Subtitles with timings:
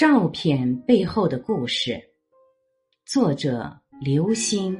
[0.00, 2.00] 照片背后的故事，
[3.04, 4.74] 作者刘星。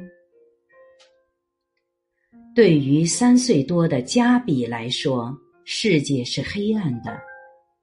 [2.54, 5.30] 对于三岁多的加比来说，
[5.67, 7.21] 世界是黑暗的，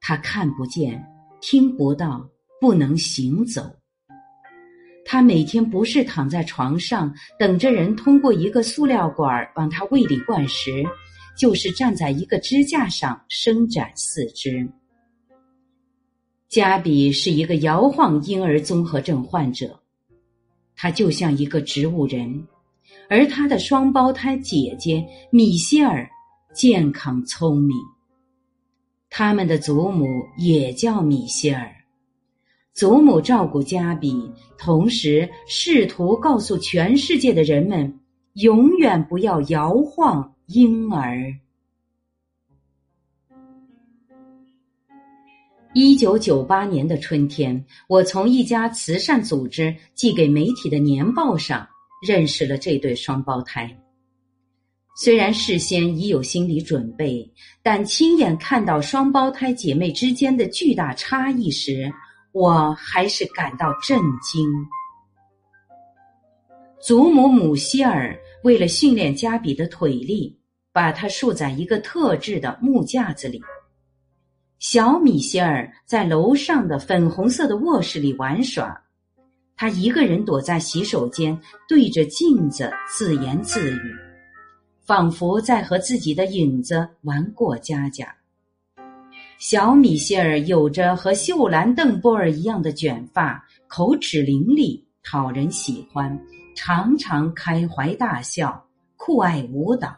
[0.01, 0.99] 他看不见、
[1.39, 2.27] 听不到、
[2.59, 3.61] 不能行走。
[5.05, 10.83] 他每天不是躺在床上等着人通过一个塑料管往他胃里灌食，
[11.37, 14.67] 就是站在一个支架上伸展四肢。
[16.49, 19.77] 加比是一个摇晃婴儿综合症患者，
[20.75, 22.47] 他就像一个植物人，
[23.09, 26.09] 而他的双胞胎姐姐米歇尔
[26.53, 27.75] 健康聪明。
[29.09, 30.05] 他们的祖母
[30.37, 31.69] 也叫米歇尔，
[32.73, 37.99] 祖母照顾加比，同时试图告诉全世界的人们，
[38.33, 41.33] 永远不要摇晃婴儿。
[45.73, 51.67] 一九九八年的春天，我从一家慈善组织寄给媒体的年报上
[52.07, 53.69] 认识了这对双胞胎。
[54.95, 61.91] 虽然事先已有心理准备，但亲眼看到双胞胎姐妹之间的巨大差异时，
[62.31, 64.49] 我还是感到震惊。
[66.81, 70.39] 祖母姆希尔为了训练加比的腿力，
[70.71, 73.39] 把他竖在一个特制的木架子里。
[74.59, 78.75] 小米歇尔在楼上的粉红色的卧室里玩耍，
[79.55, 83.95] 他一个人躲在洗手间，对着镜子自言自语，
[84.83, 88.11] 仿佛在和自己的影子玩过家家。
[89.37, 96.19] 小米歇尔有着和秀兰·邓波尔一样的卷发，口齿伶俐，讨人喜欢，
[96.55, 99.95] 常常开怀大笑，酷爱舞蹈。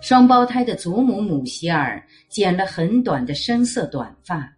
[0.00, 4.48] 双胞胎的祖母姆希尔剪了很短的深色短发，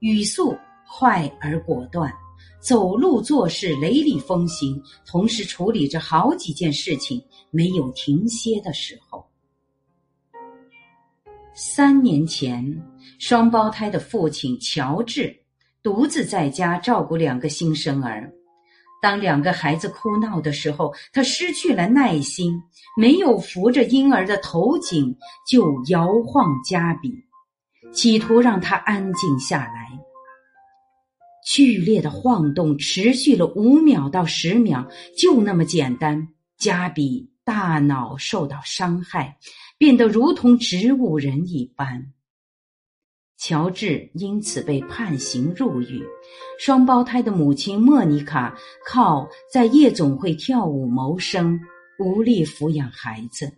[0.00, 2.12] 语速快而果断，
[2.60, 9.26] 走路做事雷厉风行，同时处理着好几件事情，没有停歇的时候。
[11.54, 12.62] 三年前，
[13.18, 15.34] 双胞胎的父亲乔治
[15.82, 18.30] 独自在家照顾两个新生儿。
[19.00, 22.62] 当两个孩子哭闹的时候，他失去了耐心，
[22.96, 25.16] 没有扶着婴儿的头颈
[25.48, 27.12] 就摇晃加比，
[27.92, 29.88] 企图让他安静下来。
[31.42, 34.86] 剧烈的晃动持续了五秒到十秒，
[35.16, 36.28] 就那么简单。
[36.58, 39.38] 加比大脑受到伤害，
[39.78, 42.12] 变得如同植物人一般。
[43.40, 46.06] 乔治因此被判刑入狱，
[46.58, 51.58] 双胞胎的母亲莫妮卡靠在夜总会跳舞谋生，
[51.98, 53.50] 无力抚养孩子。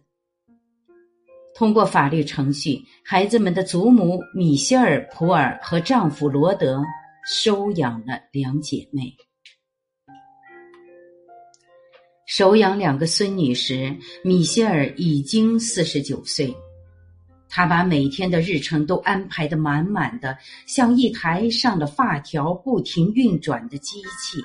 [1.52, 6.80] 通过法律程序，孩子们的祖母米歇尔·普尔和丈夫罗德
[7.26, 9.12] 收养了两姐妹。
[12.24, 16.54] 收养两个孙女时，米歇尔已经四十九岁。
[17.54, 24.42] 他把每天的日程都安排的满满的，像一台上了发条、不停运转的机器。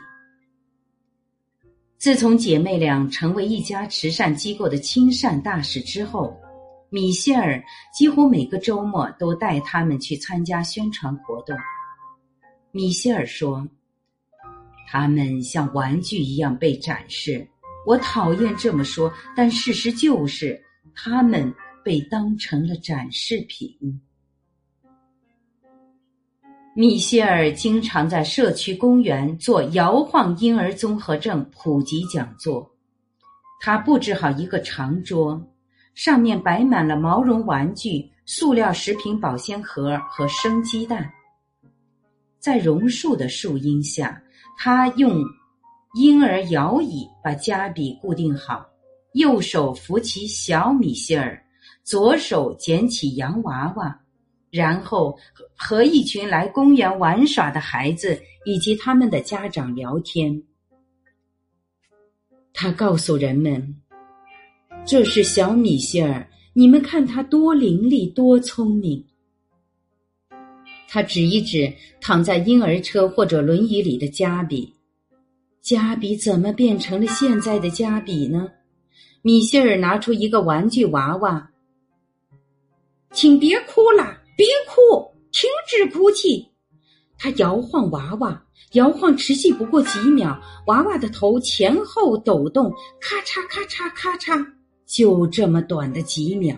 [1.98, 6.38] 自从姐妹俩成为一家慈善机构的亲善大使之后，
[6.90, 7.64] 米歇尔
[7.94, 11.58] 几乎每个周末都带他们去参加宣传活动。
[12.72, 13.66] 米歇尔说
[14.92, 17.48] ：“他们像玩具一样被展示，
[17.86, 20.62] 我讨厌这么说，但事实就是
[20.94, 21.50] 他们。”
[21.88, 23.74] 被当成了展示品。
[26.76, 32.70] 米歇尔经常在社区公园做摇晃婴儿综合症普及讲座。
[33.62, 35.42] 他布置好一个长桌，
[35.96, 41.10] 上面摆满了毛绒玩具、塑料食品保鲜盒和生鸡蛋。
[42.38, 44.22] 在榕树的树荫下，
[44.58, 45.24] 他用
[45.96, 48.66] 婴儿摇椅把加比固定好，
[49.14, 51.42] 右手扶起小米歇尔。
[51.88, 53.98] 左手捡起洋娃娃，
[54.52, 55.18] 然后
[55.56, 60.44] 和一群来公园玩耍的孩子以及他们的家长聊天。
[62.52, 63.74] 他告诉人们
[64.86, 69.02] ：“这是小米歇尔，你们看他多伶俐，多聪明。”
[70.90, 74.76] 他指一指躺在婴儿车或者轮椅里的加比，
[75.62, 78.50] 加比怎么变成了现在的加比呢？
[79.22, 81.50] 米歇尔拿出一个玩具娃娃。
[83.12, 86.48] 请别哭了，别哭，停止哭泣。
[87.18, 92.72] 他摇晃娃娃，摇晃持续不过几秒，娃娃的头前后抖动，
[93.02, 94.46] 咔嚓咔嚓咔嚓，
[94.86, 96.56] 就这么短的几秒。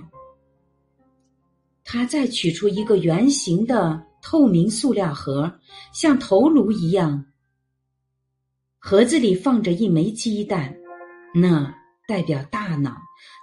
[1.86, 5.52] 他再取出一个圆形的透明塑料盒，
[5.94, 7.26] 像头颅一样。
[8.78, 10.76] 盒子里放着一枚鸡蛋，
[11.34, 11.74] 那
[12.08, 12.96] 代表大脑。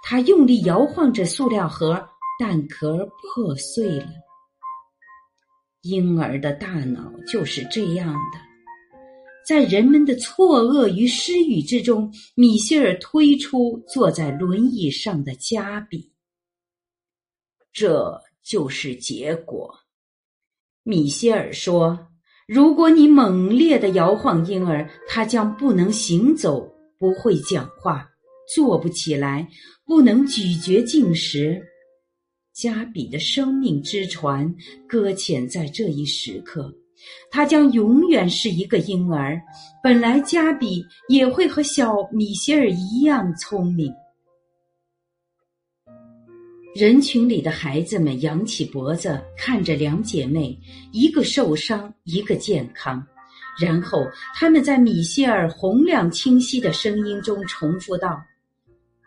[0.03, 2.07] 他用力摇晃着塑料盒，
[2.39, 4.07] 蛋壳破碎了。
[5.81, 8.39] 婴儿的大脑就是这样的。
[9.45, 16.11] 在人们的错愕与失语之中，米歇尔推出坐在轮椅上的加比。
[17.71, 19.73] 这就是结果，
[20.83, 22.09] 米歇尔说
[22.45, 26.69] ：“如果你猛烈的摇晃婴儿，他将不能行走，
[26.99, 28.09] 不会讲话，
[28.53, 29.47] 坐不起来，
[29.85, 31.61] 不能咀嚼进食。
[32.57, 34.51] 加比的生命之船
[34.87, 36.73] 搁浅在这一时刻。”
[37.29, 39.39] 他将永远是一个婴儿。
[39.83, 43.93] 本来加比也会和小米歇尔一样聪明。
[46.75, 50.57] 人群里的孩子们扬起脖子，看着两姐妹，
[50.91, 53.05] 一个受伤，一个健康。
[53.59, 54.03] 然后
[54.35, 58.19] 他们在米歇尔洪亮清晰的声音中重复道：“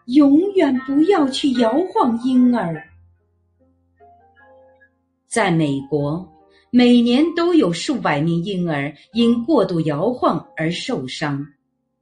[0.06, 2.80] 永远不要去摇晃婴儿。”
[5.30, 6.28] 在美国。
[6.72, 11.44] 每年都有数百名婴儿因过度摇晃而受伤，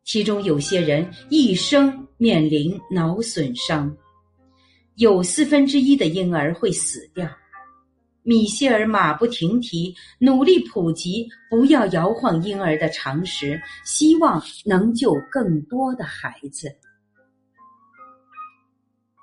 [0.04, 3.94] 其中有些人一生面临脑损伤，
[4.96, 7.26] 有四分之一的婴儿会死掉。
[8.22, 16.70] 米歇尔马不停蹄，努力普及不要摇晃婴儿的常识，希望能救更多的孩子。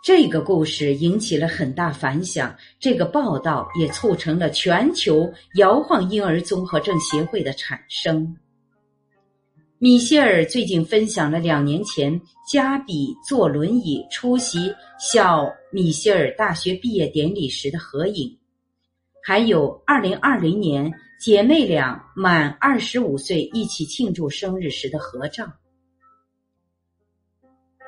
[0.06, 8.38] 这个故事引起了很大反响，这个报道也促成了全球摇晃婴儿综合症协会的产生。
[9.80, 18.38] 米歇尔最近分享了两年前加比坐轮椅出席小米歇尔大学毕业典礼时的合影，
[19.24, 25.51] 还有二零二零年姐妹俩满二十五岁一起庆祝生日时的合照。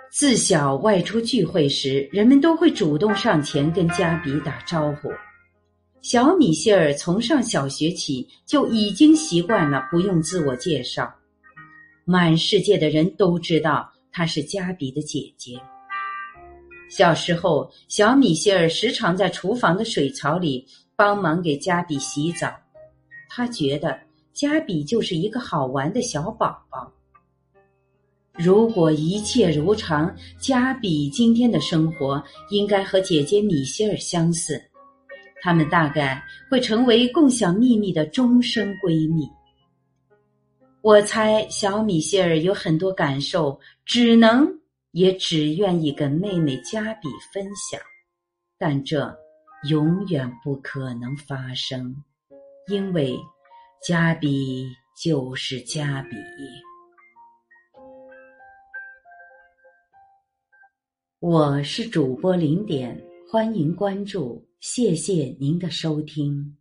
[0.09, 5.09] 自小外出聚会时，人们都会主动上前跟加比打招呼。
[6.01, 11.13] 小米歇尔从上小学起就已经习惯了不用自我介绍，
[12.05, 15.59] 满世界的人都知道她是加比的姐姐。
[16.89, 20.65] 小时候，小米歇尔时常在厨房的水槽里
[20.95, 22.49] 帮忙给加比洗澡，
[23.29, 23.99] 他觉得
[24.33, 26.91] 加比就是一个好玩的小宝宝。
[28.37, 34.61] 如果一切如常，加比今天的生活应该和姐姐米歇尔相似，
[35.41, 39.27] 她们大概会成为共享秘密的终生闺蜜。
[40.81, 44.47] 我猜小米歇尔有很多感受，只能
[44.91, 47.81] 也只愿意跟妹妹加比分享，
[48.59, 49.13] 但这
[49.67, 51.93] 永远不可能发生，
[52.67, 53.17] 因为
[53.85, 56.15] 加比就是加比。
[61.19, 66.55] 我是主播零点，欢迎关注，谢谢您的收听。